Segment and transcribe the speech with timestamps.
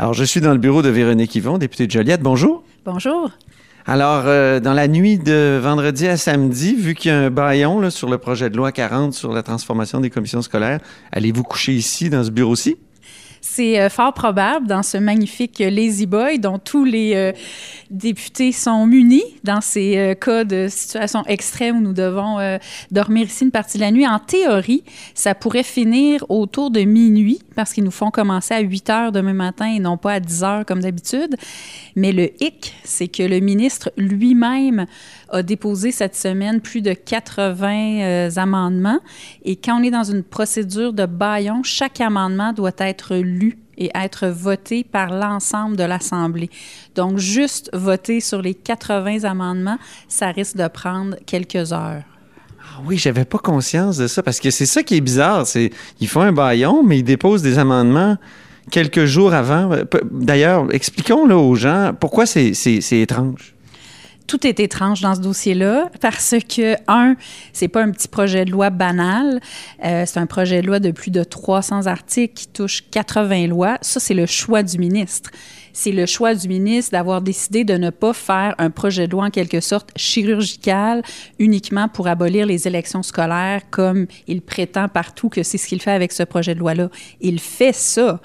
[0.00, 2.22] Alors, je suis dans le bureau de Véronique Yvon, députée de Joliette.
[2.22, 2.62] Bonjour.
[2.84, 3.32] Bonjour.
[3.84, 7.90] Alors, euh, dans la nuit de vendredi à samedi, vu qu'il y a un baillon
[7.90, 10.78] sur le projet de loi 40 sur la transformation des commissions scolaires,
[11.10, 12.76] allez-vous coucher ici, dans ce bureau-ci?
[13.40, 17.32] C'est euh, fort probable dans ce magnifique Lazy Boy dont tous les euh,
[17.90, 22.58] députés sont munis dans ces euh, cas de situation extrême où nous devons
[22.90, 24.06] dormir ici une partie de la nuit.
[24.06, 24.84] En théorie,
[25.14, 29.32] ça pourrait finir autour de minuit parce qu'ils nous font commencer à 8 heures demain
[29.32, 31.36] matin et non pas à 10 heures comme d'habitude.
[31.96, 34.86] Mais le hic, c'est que le ministre lui-même
[35.30, 39.00] a déposé cette semaine plus de 80 amendements.
[39.44, 43.16] Et quand on est dans une procédure de baillon, chaque amendement doit être
[43.76, 46.50] et être voté par l'ensemble de l'Assemblée.
[46.94, 49.78] Donc, juste voter sur les 80 amendements,
[50.08, 52.02] ça risque de prendre quelques heures.
[52.60, 55.46] Ah oui, j'avais pas conscience de ça parce que c'est ça qui est bizarre.
[55.46, 58.16] C'est ils font un baillon, mais ils déposent des amendements
[58.70, 59.70] quelques jours avant.
[60.10, 62.52] D'ailleurs, expliquons aux gens pourquoi c'est
[62.92, 63.54] étrange?
[64.28, 67.16] Tout est étrange dans ce dossier-là parce que, un,
[67.52, 69.40] c'est pas un petit projet de loi banal.
[69.84, 73.78] Euh, c'est un projet de loi de plus de 300 articles qui touche 80 lois.
[73.80, 75.30] Ça, c'est le choix du ministre.
[75.72, 79.24] C'est le choix du ministre d'avoir décidé de ne pas faire un projet de loi
[79.26, 81.02] en quelque sorte chirurgical
[81.38, 85.92] uniquement pour abolir les élections scolaires comme il prétend partout que c'est ce qu'il fait
[85.92, 86.90] avec ce projet de loi-là.
[87.20, 88.20] Il fait ça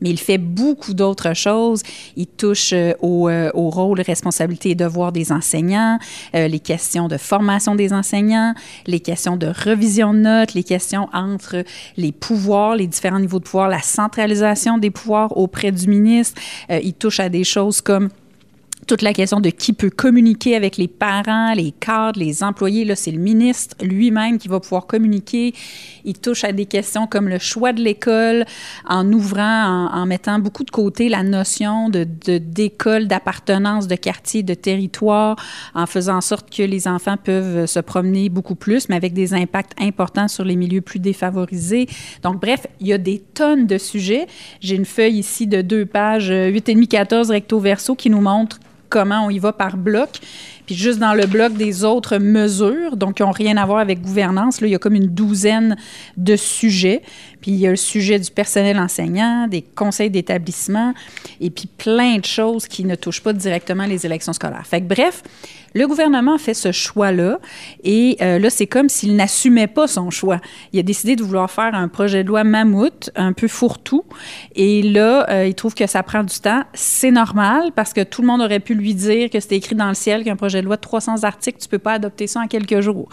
[0.00, 1.82] mais il fait beaucoup d'autres choses.
[2.16, 5.98] Il touche euh, au, euh, au, rôle, responsabilités et devoirs des enseignants,
[6.34, 8.54] euh, les questions de formation des enseignants,
[8.86, 11.64] les questions de revision de notes, les questions entre
[11.96, 16.40] les pouvoirs, les différents niveaux de pouvoir, la centralisation des pouvoirs auprès du ministre.
[16.70, 18.08] il touche à des choses comme
[18.86, 22.84] toute la question de qui peut communiquer avec les parents, les cadres, les employés.
[22.84, 25.54] Là, c'est le ministre lui-même qui va pouvoir communiquer.
[26.04, 28.44] Il touche à des questions comme le choix de l'école,
[28.88, 32.04] en ouvrant, en, mettant beaucoup de côté la notion de,
[32.38, 35.36] d'école, d'appartenance, de quartier, de territoire,
[35.74, 39.34] en faisant en sorte que les enfants peuvent se promener beaucoup plus, mais avec des
[39.34, 41.88] impacts importants sur les milieux plus défavorisés.
[42.22, 44.26] Donc, bref, il y a des tonnes de sujets.
[44.60, 49.30] J'ai une feuille ici de deux pages, 8,5-14 recto verso, qui nous montre comment on
[49.30, 50.18] y va par bloc.
[50.66, 54.00] Puis juste dans le bloc des autres mesures, donc qui n'ont rien à voir avec
[54.00, 55.76] gouvernance, là, il y a comme une douzaine
[56.16, 57.02] de sujets.
[57.40, 60.92] Puis il y a le sujet du personnel enseignant, des conseils d'établissement,
[61.40, 64.66] et puis plein de choses qui ne touchent pas directement les élections scolaires.
[64.66, 65.22] Fait que bref,
[65.76, 67.38] le gouvernement fait ce choix-là
[67.84, 70.40] et euh, là, c'est comme s'il n'assumait pas son choix.
[70.72, 74.04] Il a décidé de vouloir faire un projet de loi mammouth, un peu fourre-tout.
[74.54, 76.62] Et là, euh, il trouve que ça prend du temps.
[76.72, 79.88] C'est normal parce que tout le monde aurait pu lui dire que c'était écrit dans
[79.88, 82.46] le ciel qu'un projet de loi de 300 articles, tu peux pas adopter ça en
[82.46, 83.10] quelques jours.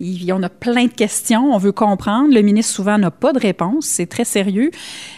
[0.00, 2.32] Il en a plein de questions, on veut comprendre.
[2.32, 3.84] Le ministre souvent n'a pas de réponse.
[3.84, 4.70] C'est très sérieux.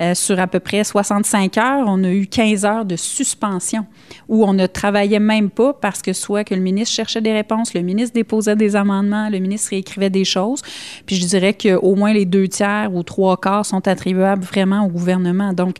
[0.00, 3.86] Euh, sur à peu près 65 heures, on a eu 15 heures de suspension
[4.28, 7.32] où on ne travaillait même pas parce que soit que le ministre ministre cherchait des
[7.32, 10.62] réponses, le ministre déposait des amendements, le ministre écrivait des choses.
[11.06, 14.88] Puis je dirais qu'au moins les deux tiers ou trois quarts sont attribuables vraiment au
[14.88, 15.52] gouvernement.
[15.52, 15.76] Donc,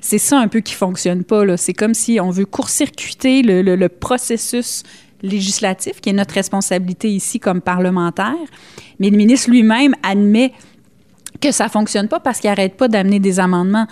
[0.00, 1.56] c'est ça un peu qui fonctionne pas.
[1.56, 4.84] C'est comme si on veut court-circuiter le, le processus
[5.22, 8.34] législatif, qui est notre responsabilité ici comme parlementaire.
[9.00, 10.52] Mais le ministre lui-même admet
[11.40, 13.86] que ça fonctionne pas parce qu'il n'arrête pas d'amener des amendements.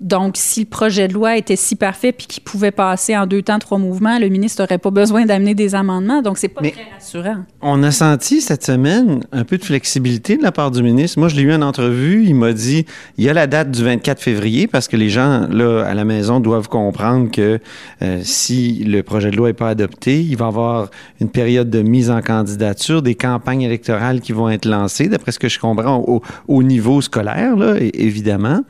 [0.00, 3.42] Donc, si le projet de loi était si parfait puis qu'il pouvait passer en deux
[3.42, 6.22] temps, trois mouvements, le ministre n'aurait pas besoin d'amener des amendements.
[6.22, 7.44] Donc, c'est pas très rassurant.
[7.60, 11.18] On a senti cette semaine un peu de flexibilité de la part du ministre.
[11.18, 12.24] Moi, je l'ai eu en entrevue.
[12.24, 12.86] Il m'a dit
[13.18, 16.06] il y a la date du 24 février parce que les gens, là, à la
[16.06, 17.60] maison, doivent comprendre que
[18.00, 20.88] euh, si le projet de loi n'est pas adopté, il va y avoir
[21.20, 25.38] une période de mise en candidature, des campagnes électorales qui vont être lancées, d'après ce
[25.38, 28.62] que je comprends, au, niveau scolaire, là, évidemment.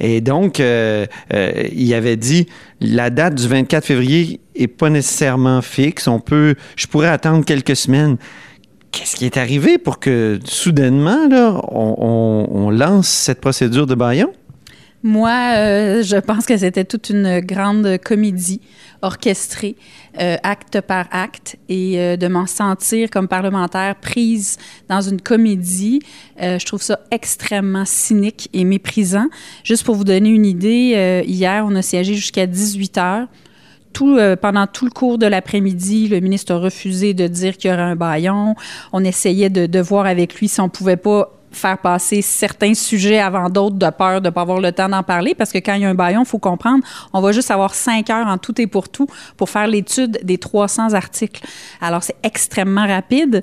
[0.00, 2.46] Et donc, euh, euh, euh, il avait dit
[2.80, 6.06] la date du 24 février est pas nécessairement fixe.
[6.06, 8.16] On peut, je pourrais attendre quelques semaines.
[8.92, 14.32] Qu'est-ce qui est arrivé pour que soudainement là, on, lance cette procédure de baillon?
[15.04, 18.60] Moi, euh, je pense que c'était toute une grande comédie
[19.00, 19.76] orchestrée,
[20.20, 24.58] euh, acte par acte, et euh, de m'en sentir comme parlementaire prise
[24.88, 26.00] dans une comédie,
[26.40, 29.26] je trouve ça extrêmement cynique et méprisant.
[29.62, 33.26] Juste pour vous donner une idée, hier, on a siégé jusqu'à 18 heures.
[34.40, 37.82] Pendant tout le cours de l'après-midi, le ministre a refusé de dire qu'il y aurait
[37.82, 38.54] un baillon.
[38.92, 43.18] On essayait de, de voir avec lui si on pouvait pas faire passer certains sujets
[43.18, 45.74] avant d'autres de peur de ne pas avoir le temps d'en parler parce que quand
[45.74, 48.38] il y a un baillon, il faut comprendre, on va juste avoir cinq heures en
[48.38, 49.06] tout et pour tout
[49.36, 51.42] pour faire l'étude des 300 articles.
[51.80, 53.42] Alors, c'est extrêmement rapide.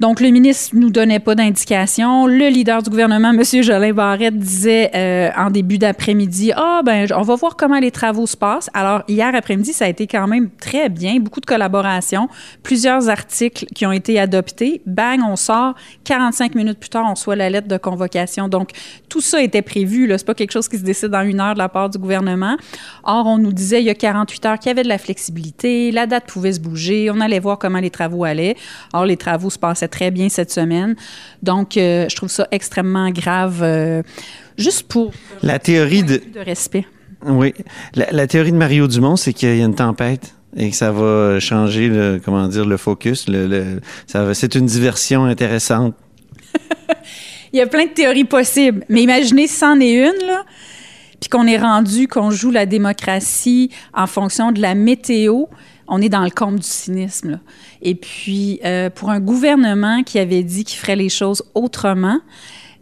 [0.00, 2.26] Donc, le ministre nous donnait pas d'indication.
[2.26, 3.42] Le leader du gouvernement, M.
[3.62, 8.26] Jolin Barrette, disait euh, en début d'après-midi, ah ben, on va voir comment les travaux
[8.26, 8.70] se passent.
[8.72, 12.30] Alors, hier après-midi, ça a été quand même très bien, beaucoup de collaboration,
[12.62, 14.80] plusieurs articles qui ont été adoptés.
[14.86, 15.74] Bang, on sort.
[16.04, 18.48] 45 minutes plus tard, on reçoit la lettre de convocation.
[18.48, 18.70] Donc,
[19.10, 20.06] tout ça était prévu.
[20.06, 21.98] Ce n'est pas quelque chose qui se décide en une heure de la part du
[21.98, 22.56] gouvernement.
[23.04, 25.90] Or, on nous disait il y a 48 heures qu'il y avait de la flexibilité,
[25.90, 28.56] la date pouvait se bouger, on allait voir comment les travaux allaient.
[28.94, 30.96] Or, les travaux se passaient très bien cette semaine.
[31.42, 34.02] Donc, euh, je trouve ça extrêmement grave, euh,
[34.56, 36.86] juste pour la théorie de, de respect.
[37.26, 37.52] Oui,
[37.94, 41.38] la, théorie de Mario Dumont, c'est qu'il y a une tempête et que ça va
[41.38, 43.28] changer le comment dire le focus.
[43.28, 43.80] Le,
[44.32, 45.94] c'est une diversion intéressante.
[47.52, 50.44] Il y a plein de théories possibles, mais imaginez si c'en est une là
[51.20, 55.44] puis qu'on est rendu, qu'on joue la démocratie en fonction de la météo,
[55.90, 57.40] on est dans le comble du cynisme.
[57.82, 62.20] Et puis, euh, pour un gouvernement qui avait dit qu'il ferait les choses autrement,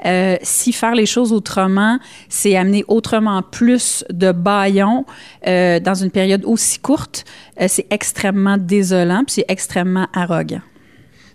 [0.04, 5.06] euh, si faire les choses autrement, c'est amener autrement plus de baillons
[5.46, 7.24] euh, dans une période aussi courte,
[7.66, 10.60] c'est extrêmement désolant, puis c'est extrêmement arrogant.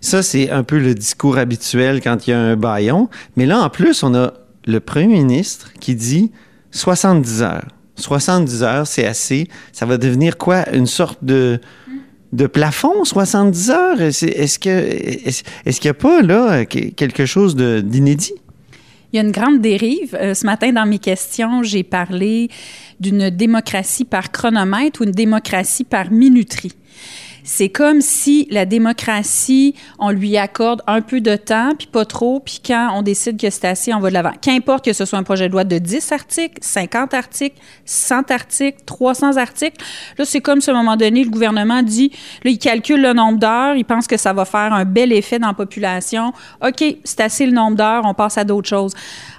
[0.00, 3.10] Ça, c'est un peu le discours habituel quand il y a un baillon.
[3.36, 4.32] Mais là, en plus, on a
[4.66, 6.30] le premier ministre qui dit
[6.70, 7.68] 70 heures.
[7.96, 9.48] 70 heures, c'est assez.
[9.72, 10.68] Ça va devenir quoi?
[10.72, 11.60] Une sorte de,
[12.32, 14.00] de plafond, 70 heures?
[14.00, 18.34] Est-ce qu'il n'y a pas là quelque chose d'inédit?
[19.12, 20.16] Il y a une grande dérive.
[20.20, 22.50] Euh, ce matin, dans mes questions, j'ai parlé
[22.98, 26.72] d'une démocratie par chronomètre ou une démocratie par minuterie.
[27.46, 32.40] C'est comme si la démocratie, on lui accorde un peu de temps, puis pas trop,
[32.40, 34.32] puis quand on décide que c'est assez, on va de l'avant.
[34.40, 38.78] Qu'importe que ce soit un projet de loi de 10 articles, 50 articles, 100 articles,
[38.86, 39.76] 300 articles,
[40.16, 42.10] là, c'est comme si à un moment donné, le gouvernement dit,
[42.44, 45.38] là, il calcule le nombre d'heures, il pense que ça va faire un bel effet
[45.38, 46.32] dans la population.
[46.66, 48.94] OK, c'est assez le nombre d'heures, on passe à d'autres choses.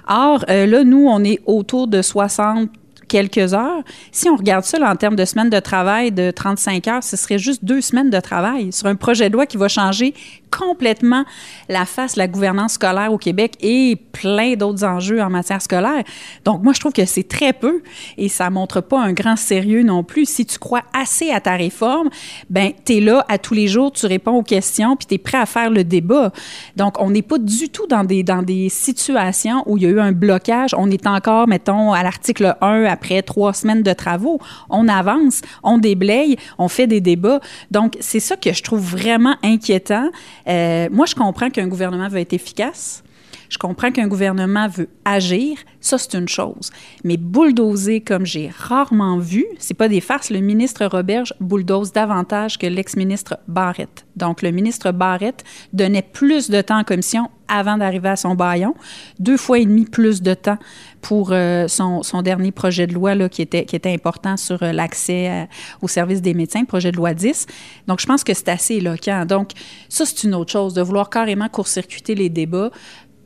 [0.06, 2.70] Or, euh, là, nous, on est autour de 60
[3.08, 3.82] quelques heures.
[4.12, 7.38] Si on regarde ça en termes de semaines de travail de 35 heures, ce serait
[7.38, 10.14] juste deux semaines de travail sur un projet de loi qui va changer
[10.50, 11.24] complètement
[11.68, 16.02] la face de la gouvernance scolaire au Québec et plein d'autres enjeux en matière scolaire.
[16.44, 17.82] Donc, moi, je trouve que c'est très peu
[18.16, 20.26] et ça montre pas un grand sérieux non plus.
[20.26, 22.08] Si tu crois assez à ta réforme,
[22.48, 25.18] ben tu es là à tous les jours, tu réponds aux questions, puis tu es
[25.18, 26.32] prêt à faire le débat.
[26.76, 29.90] Donc, on n'est pas du tout dans des, dans des situations où il y a
[29.90, 30.74] eu un blocage.
[30.76, 34.38] On est encore, mettons, à l'article 1 après trois semaines de travaux.
[34.70, 37.40] On avance, on déblaye, on fait des débats.
[37.70, 40.08] Donc, c'est ça que je trouve vraiment inquiétant.
[40.48, 43.02] Euh, moi, je comprends qu'un gouvernement veut être efficace.
[43.48, 46.70] Je comprends qu'un gouvernement veut agir, ça c'est une chose.
[47.04, 50.30] Mais bulldozer comme j'ai rarement vu, c'est pas des farces.
[50.30, 54.06] Le ministre Roberge bulldoze davantage que l'ex-ministre Barrette.
[54.16, 58.74] Donc le ministre Barrette donnait plus de temps en commission avant d'arriver à son baillon,
[59.18, 60.58] deux fois et demi plus de temps
[61.00, 64.72] pour euh, son, dernier projet de loi là, qui, était, qui était important sur euh,
[64.72, 65.48] l'accès
[65.80, 67.46] au service des médecins, projet de loi 10.
[67.86, 69.24] Donc, je pense que c'est assez éloquent.
[69.24, 69.50] Donc,
[69.88, 72.70] ça, c'est une autre chose, de vouloir carrément court-circuiter les débats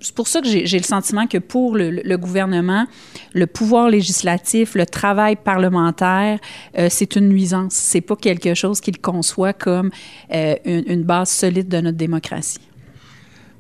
[0.01, 2.87] c'est pour ça que j'ai le sentiment que pour le, gouvernement,
[3.35, 6.39] le pouvoir législatif, le travail parlementaire,
[6.79, 7.75] euh, c'est une nuisance.
[7.75, 9.91] C'est pas quelque chose qu'il conçoit comme
[10.35, 12.61] euh, une, base solide de notre démocratie.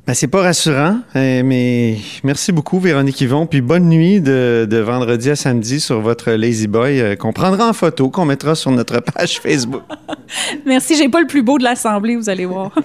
[0.06, 3.46] Ben, c'est pas rassurant, euh, mais merci beaucoup, Véronique Yvon.
[3.46, 7.72] Puis bonne nuit de, de vendredi à samedi sur votre Lazy Boy qu'on prendra en
[7.72, 9.82] photo, qu'on mettra sur notre page Facebook.
[10.64, 10.96] merci.
[10.96, 12.74] J'ai pas le plus beau de l'Assemblée, vous allez voir.